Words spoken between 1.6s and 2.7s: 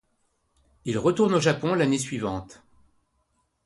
l'année suivante.